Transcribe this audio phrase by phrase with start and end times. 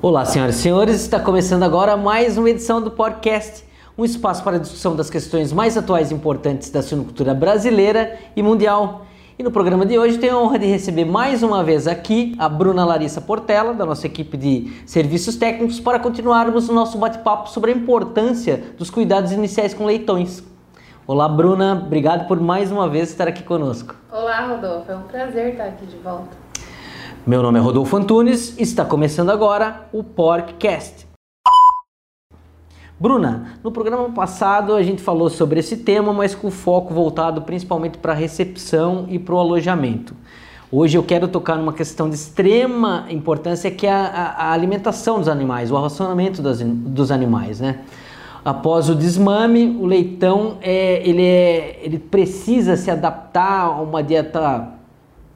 [0.00, 3.64] Olá, senhoras e senhores, está começando agora mais uma edição do podcast,
[3.98, 9.06] um espaço para discussão das questões mais atuais e importantes da suinocultura brasileira e mundial.
[9.36, 12.48] E no programa de hoje tenho a honra de receber mais uma vez aqui a
[12.48, 17.72] Bruna Larissa Portela, da nossa equipe de serviços técnicos, para continuarmos o nosso bate-papo sobre
[17.72, 20.44] a importância dos cuidados iniciais com leitões.
[21.08, 23.96] Olá, Bruna, obrigado por mais uma vez estar aqui conosco.
[24.12, 26.47] Olá, Rodolfo, é um prazer estar aqui de volta.
[27.26, 31.06] Meu nome é Rodolfo Antunes e está começando agora o Porkcast.
[32.98, 37.98] Bruna, no programa passado a gente falou sobre esse tema, mas com foco voltado principalmente
[37.98, 40.14] para a recepção e para o alojamento.
[40.72, 45.28] Hoje eu quero tocar numa questão de extrema importância que é a, a, alimentação dos
[45.28, 47.80] animais, o racionamento dos, dos animais, né?
[48.44, 54.77] Após o desmame, o leitão é, ele, é, ele precisa se adaptar a uma dieta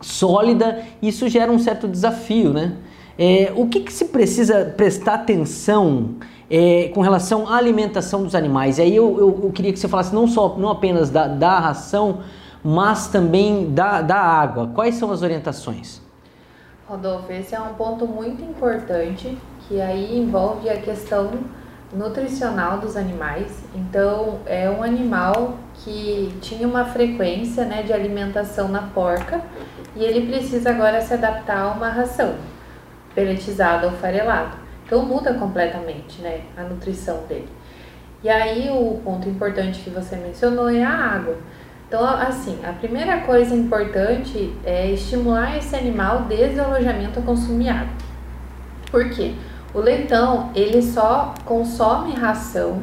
[0.00, 2.76] sólida, isso gera um certo desafio, né?
[3.18, 6.16] É, o que, que, se precisa prestar atenção
[6.50, 8.78] é, com relação à alimentação dos animais?
[8.78, 11.60] E aí eu, eu, eu, queria que você falasse não só não apenas da, da
[11.60, 12.22] ração,
[12.62, 14.70] mas também da, da água.
[14.74, 16.02] Quais são as orientações?
[16.86, 21.30] Rodolfo, esse é um ponto muito importante que aí envolve a questão
[21.94, 23.62] nutricional dos animais.
[23.74, 29.40] Então, é um animal que tinha uma frequência né, de alimentação na porca
[29.96, 32.34] e ele precisa agora se adaptar a uma ração
[33.14, 34.64] peletizada ou farelada.
[34.84, 37.48] Então muda completamente né, a nutrição dele.
[38.22, 41.36] E aí o ponto importante que você mencionou é a água.
[41.86, 47.68] Então, assim, a primeira coisa importante é estimular esse animal desde o alojamento a consumir
[47.68, 47.92] água.
[48.90, 49.34] Por quê?
[49.74, 52.80] O leitão, ele só consome ração,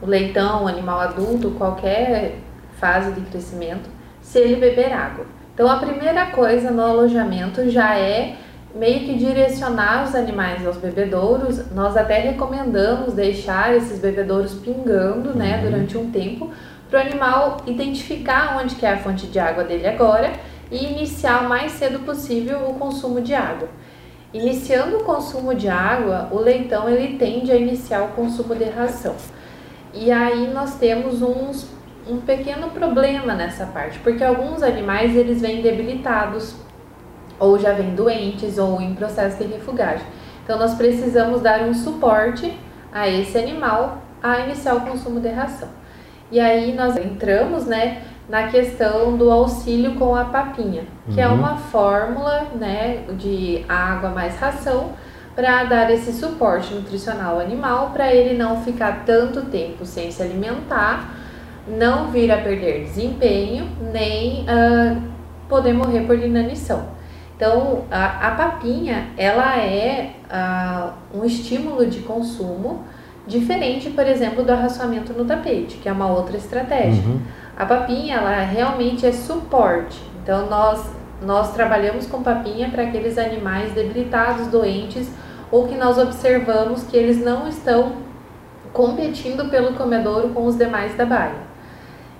[0.00, 2.36] o leitão, o animal adulto, qualquer
[2.78, 3.90] fase de crescimento,
[4.22, 5.26] se ele beber água.
[5.52, 8.36] Então a primeira coisa no alojamento já é
[8.74, 11.70] meio que direcionar os animais aos bebedouros.
[11.72, 15.70] Nós até recomendamos deixar esses bebedouros pingando, né, uhum.
[15.70, 16.50] durante um tempo,
[16.88, 20.32] para o animal identificar onde que é a fonte de água dele agora
[20.70, 23.68] e iniciar o mais cedo possível o consumo de água.
[24.32, 29.16] Iniciando o consumo de água, o leitão ele tende a iniciar o consumo de ração.
[29.92, 31.68] E aí nós temos uns
[32.08, 36.54] um pequeno problema nessa parte, porque alguns animais eles vêm debilitados,
[37.38, 40.06] ou já vêm doentes, ou em processo de refugagem.
[40.44, 42.56] Então nós precisamos dar um suporte
[42.92, 45.68] a esse animal a iniciar o consumo de ração.
[46.30, 51.32] E aí nós entramos, né, na questão do auxílio com a papinha, que é uhum.
[51.32, 54.92] é uma fórmula, né, de água mais ração
[55.34, 60.22] para dar esse suporte nutricional ao animal, para ele não ficar tanto tempo sem se
[60.22, 61.20] alimentar
[61.66, 65.02] não vir a perder desempenho, nem uh,
[65.48, 66.88] poder morrer por inanição.
[67.36, 72.84] Então, a, a papinha, ela é uh, um estímulo de consumo
[73.26, 77.02] diferente, por exemplo, do arraçoamento no tapete, que é uma outra estratégia.
[77.02, 77.20] Uhum.
[77.60, 80.00] A papinha, ela realmente é suporte.
[80.22, 80.82] Então, nós,
[81.20, 85.10] nós trabalhamos com papinha para aqueles animais debilitados, doentes,
[85.52, 87.96] ou que nós observamos que eles não estão
[88.72, 91.34] competindo pelo comedouro com os demais da baia.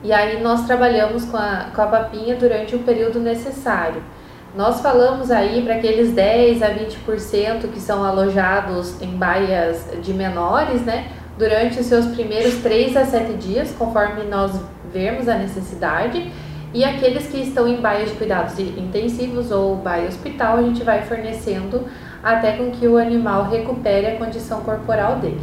[0.04, 4.02] E aí nós trabalhamos com a, com a papinha durante o período necessário.
[4.54, 10.82] Nós falamos aí para aqueles 10 a 20% que são alojados em baias de menores,
[10.82, 11.10] né?
[11.38, 14.60] Durante os seus primeiros 3 a 7 dias, conforme nós
[14.92, 16.32] vermos a necessidade.
[16.72, 21.02] E aqueles que estão em baias de cuidados intensivos ou baia hospital, a gente vai
[21.02, 21.84] fornecendo
[22.22, 25.40] até com que o animal recupere a condição corporal dele.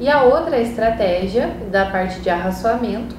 [0.00, 3.16] E a outra estratégia da parte de arraçoamento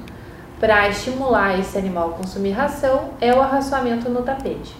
[0.58, 4.74] para estimular esse animal a consumir ração é o arraçoamento no tapete.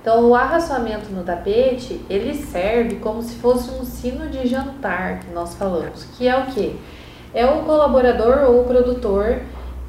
[0.00, 5.32] Então, o arraçoamento no tapete, ele serve como se fosse um sino de jantar que
[5.32, 6.76] nós falamos, que é o que?
[7.32, 9.42] É o colaborador ou o produtor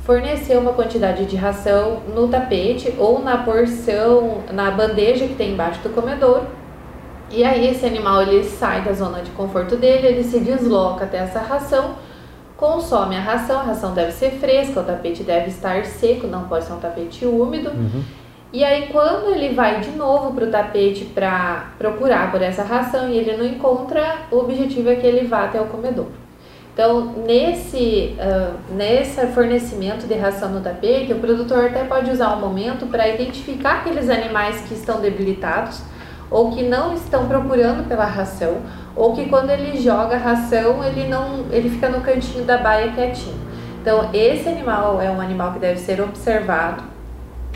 [0.03, 5.81] fornecer uma quantidade de ração no tapete ou na porção, na bandeja que tem embaixo
[5.81, 6.43] do comedor.
[7.29, 11.17] E aí esse animal ele sai da zona de conforto dele, ele se desloca até
[11.17, 11.95] essa ração
[12.63, 16.63] consome a ração, a ração deve ser fresca, o tapete deve estar seco, não pode
[16.63, 17.69] ser um tapete úmido.
[17.69, 18.03] Uhum.
[18.53, 23.09] E aí, quando ele vai de novo para o tapete para procurar por essa ração
[23.09, 26.07] e ele não encontra, o objetivo é que ele vá até o comedor.
[26.73, 32.39] Então, nesse, uh, nesse fornecimento de ração no tapete, o produtor até pode usar um
[32.39, 35.83] momento para identificar aqueles animais que estão debilitados
[36.31, 38.61] ou que não estão procurando pela ração
[38.95, 43.37] ou que quando ele joga ração, ele não, ele fica no cantinho da baia quietinho.
[43.79, 46.83] Então, esse animal é um animal que deve ser observado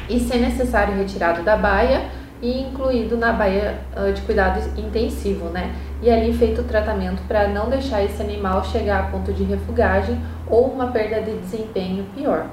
[0.09, 2.05] e, se necessário, retirado da baia,
[2.41, 3.79] e incluído na baia
[4.13, 5.73] de cuidado intensivo, né?
[6.01, 10.19] E ali feito o tratamento para não deixar esse animal chegar a ponto de refugagem
[10.47, 12.47] ou uma perda de desempenho pior.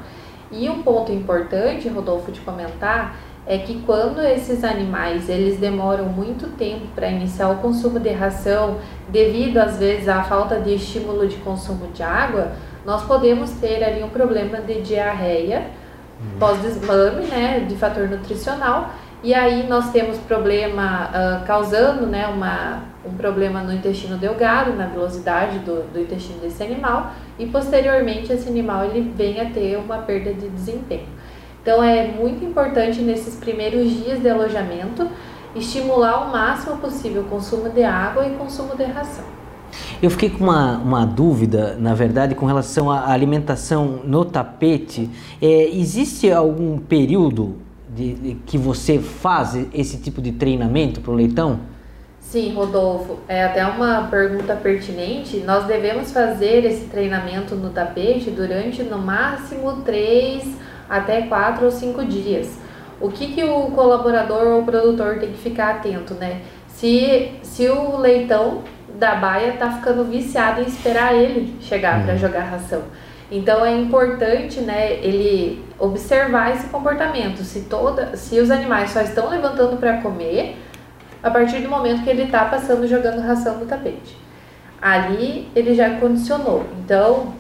[0.51, 3.17] E um ponto importante, Rodolfo, de comentar
[3.47, 8.79] é que quando esses animais eles demoram muito tempo para iniciar o consumo de ração,
[9.09, 12.53] devido às vezes à falta de estímulo de consumo de água,
[12.87, 15.67] nós podemos ter ali um problema de diarreia
[16.21, 16.39] uhum.
[16.39, 18.91] pós-desmame, né, de fator nutricional,
[19.25, 24.85] e aí nós temos problema uh, causando, né, uma, um problema no intestino delgado, na
[24.85, 29.97] velocidade do, do intestino desse animal, e posteriormente esse animal ele vem a ter uma
[29.97, 31.09] perda de desempenho.
[31.63, 35.09] Então é muito importante nesses primeiros dias de alojamento
[35.57, 39.25] estimular ao máximo possível o consumo de água e consumo de ração.
[40.03, 45.11] Eu fiquei com uma, uma dúvida, na verdade, com relação à alimentação no tapete.
[45.41, 47.64] É, existe algum período
[47.95, 51.61] de, de, que você faz esse tipo de treinamento para o leitão?
[52.21, 55.39] Sim, Rodolfo, é até uma pergunta pertinente.
[55.39, 60.45] Nós devemos fazer esse treinamento no tapete durante no máximo três
[60.89, 62.59] até 4 ou 5 dias.
[63.01, 66.41] O que, que o colaborador ou o produtor tem que ficar atento, né?
[66.69, 68.63] Se, se o leitão
[68.99, 72.19] da baia está ficando viciado em esperar ele chegar para uhum.
[72.19, 72.83] jogar ração.
[73.35, 77.43] Então é importante, né, ele observar esse comportamento.
[77.43, 80.57] Se toda, se os animais só estão levantando para comer,
[81.21, 84.17] a partir do momento que ele está passando jogando ração no tapete,
[84.81, 86.65] ali ele já condicionou.
[86.79, 87.35] Então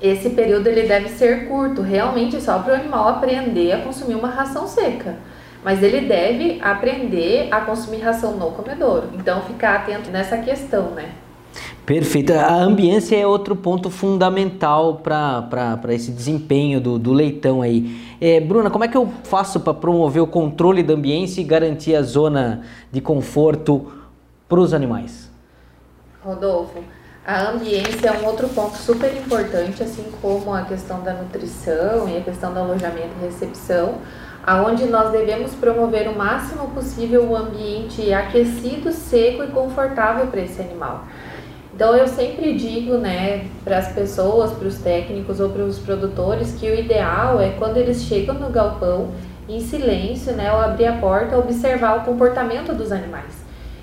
[0.00, 4.30] esse período ele deve ser curto, realmente só para o animal aprender a consumir uma
[4.30, 5.16] ração seca.
[5.62, 9.10] Mas ele deve aprender a consumir ração no comedouro.
[9.12, 11.10] Então ficar atento nessa questão, né?
[11.88, 12.34] Perfeito.
[12.34, 18.14] A ambiência é outro ponto fundamental para esse desempenho do, do leitão aí.
[18.20, 21.96] É, Bruna, como é que eu faço para promover o controle da ambiência e garantir
[21.96, 22.62] a zona
[22.92, 23.90] de conforto
[24.46, 25.30] para os animais?
[26.22, 26.78] Rodolfo,
[27.26, 32.18] a ambiência é um outro ponto super importante, assim como a questão da nutrição e
[32.18, 33.94] a questão do alojamento e recepção,
[34.46, 40.60] aonde nós devemos promover o máximo possível um ambiente aquecido, seco e confortável para esse
[40.60, 41.06] animal.
[41.78, 46.56] Então eu sempre digo, né, para as pessoas, para os técnicos ou para os produtores
[46.58, 49.12] que o ideal é quando eles chegam no galpão
[49.48, 53.32] em silêncio, né, ou abrir a porta, observar o comportamento dos animais.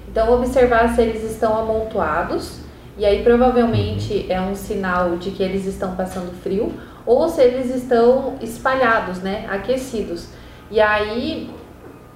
[0.09, 2.59] Então observar se eles estão amontoados
[2.97, 6.73] e aí provavelmente é um sinal de que eles estão passando frio
[7.05, 10.27] ou se eles estão espalhados, né, aquecidos.
[10.69, 11.49] E aí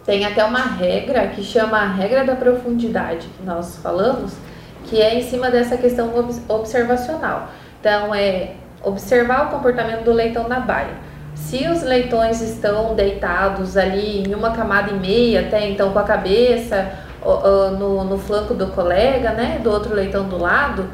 [0.04, 4.34] tem até uma regra que chama a regra da profundidade que nós falamos,
[4.90, 6.12] que é em cima dessa questão
[6.48, 7.50] observacional.
[7.80, 8.52] Então é
[8.84, 11.10] observar o comportamento do leitão na baia.
[11.36, 16.04] Se os leitões estão deitados ali em uma camada e meia, até então com a
[16.04, 16.92] cabeça
[17.78, 20.90] no, no flanco do colega, né, do outro leitão do lado,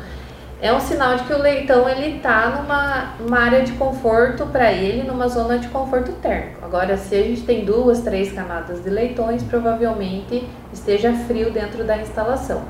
[0.61, 4.71] é um sinal de que o leitão ele está numa uma área de conforto para
[4.71, 6.63] ele, numa zona de conforto térmico.
[6.63, 11.97] Agora, se a gente tem duas, três camadas de leitões, provavelmente esteja frio dentro da
[11.97, 12.63] instalação.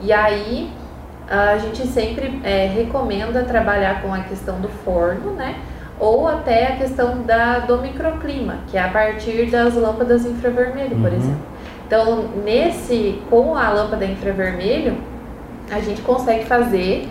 [0.00, 0.70] E aí
[1.28, 5.56] a gente sempre é, recomenda trabalhar com a questão do forno, né?
[5.98, 11.10] Ou até a questão da, do microclima, que é a partir das lâmpadas infravermelho, por
[11.10, 11.16] uhum.
[11.16, 11.46] exemplo.
[11.86, 14.98] Então, nesse, com a lâmpada infravermelho,
[15.70, 17.08] a gente consegue fazer,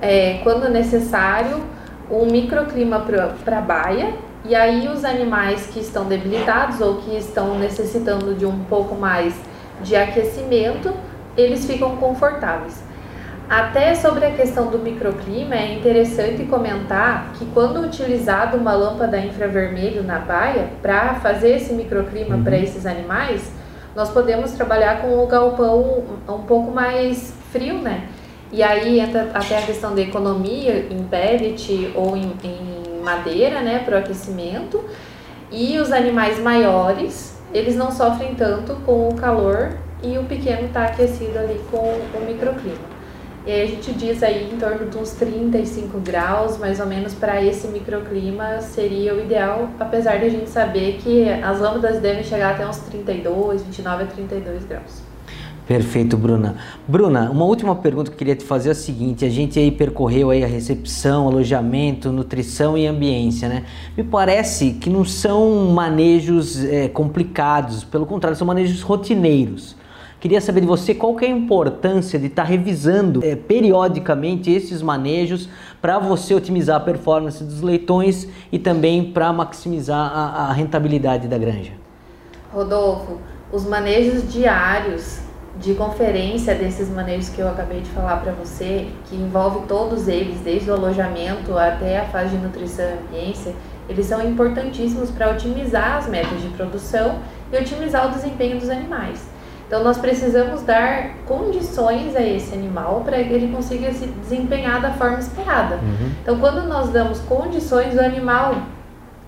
[0.00, 1.62] é, quando necessário,
[2.10, 3.06] um microclima
[3.44, 4.14] para a baia.
[4.44, 9.34] E aí os animais que estão debilitados ou que estão necessitando de um pouco mais
[9.82, 10.92] de aquecimento,
[11.36, 12.82] eles ficam confortáveis.
[13.48, 20.02] Até sobre a questão do microclima, é interessante comentar que quando utilizado uma lâmpada infravermelho
[20.02, 22.44] na baia para fazer esse microclima uhum.
[22.44, 23.52] para esses animais,
[23.94, 28.08] nós podemos trabalhar com o galpão um pouco mais frio, né?
[28.50, 33.80] E aí entra até a questão da economia em pellet ou em, em madeira, né,
[33.80, 34.82] para o aquecimento.
[35.50, 39.72] E os animais maiores, eles não sofrem tanto com o calor
[40.02, 42.92] e o pequeno está aquecido ali com o microclima.
[43.44, 47.12] E aí a gente diz aí em torno de uns 35 graus, mais ou menos,
[47.12, 52.22] para esse microclima seria o ideal, apesar de a gente saber que as lâmpadas devem
[52.22, 55.02] chegar até uns 32, 29 a 32 graus.
[55.66, 56.56] Perfeito, Bruna.
[56.86, 59.70] Bruna, uma última pergunta que eu queria te fazer é a seguinte: a gente aí
[59.70, 63.64] percorreu aí a recepção, alojamento, nutrição e ambiência, né?
[63.96, 69.76] Me parece que não são manejos é, complicados, pelo contrário, são manejos rotineiros.
[70.22, 74.52] Queria saber de você qual que é a importância de estar tá revisando é, periodicamente
[74.52, 75.48] esses manejos
[75.80, 81.36] para você otimizar a performance dos leitões e também para maximizar a, a rentabilidade da
[81.36, 81.72] granja.
[82.54, 83.18] Rodolfo,
[83.50, 85.18] os manejos diários
[85.58, 90.38] de conferência desses manejos que eu acabei de falar para você, que envolve todos eles,
[90.38, 93.56] desde o alojamento até a fase de nutrição e ambiência,
[93.88, 97.18] eles são importantíssimos para otimizar as metas de produção
[97.52, 99.31] e otimizar o desempenho dos animais.
[99.72, 104.90] Então nós precisamos dar condições a esse animal para que ele consiga se desempenhar da
[104.92, 105.76] forma esperada.
[105.76, 106.10] Uhum.
[106.20, 108.54] Então quando nós damos condições, o animal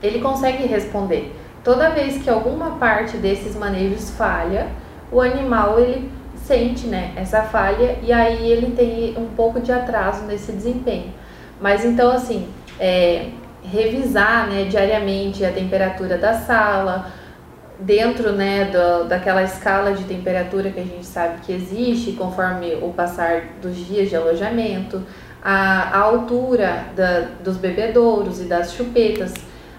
[0.02, 1.34] ele consegue responder.
[1.64, 4.66] Toda vez que alguma parte desses manejos falha,
[5.10, 10.24] o animal ele sente né, essa falha e aí ele tem um pouco de atraso
[10.24, 11.10] nesse desempenho.
[11.58, 13.28] Mas então assim, é,
[13.62, 17.10] revisar né, diariamente a temperatura da sala,
[17.78, 22.92] dentro né, do, daquela escala de temperatura que a gente sabe que existe conforme o
[22.92, 25.02] passar dos dias de alojamento,
[25.42, 29.34] a, a altura da, dos bebedouros e das chupetas,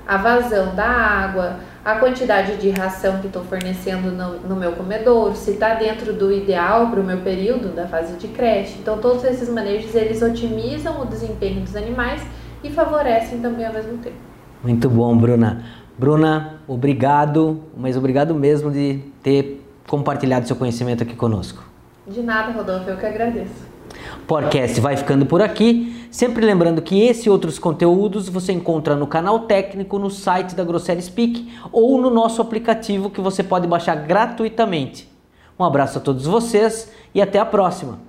[0.08, 5.36] a vazão da água, a quantidade de ração que estou fornecendo no, no, meu comedouro,
[5.36, 8.78] se está dentro do ideal para o meu período da fase de creche.
[8.80, 12.22] Então, todos esses manejos eles otimizam o desempenho dos animais
[12.64, 14.16] e favorecem também ao mesmo tempo.
[14.64, 15.64] Muito bom, Bruna.
[15.98, 21.64] Bruna, obrigado, mas obrigado mesmo de ter compartilhado seu conhecimento aqui conosco.
[22.08, 23.75] De nada, Rodolfo, eu que agradeço.
[24.18, 26.08] O podcast vai ficando por aqui.
[26.12, 30.64] Sempre lembrando que esse e outros conteúdos você encontra no canal técnico, no site da
[30.64, 35.10] Grosseria Speak ou no nosso aplicativo que você pode baixar gratuitamente.
[35.58, 38.05] Um abraço a todos vocês e até a próxima!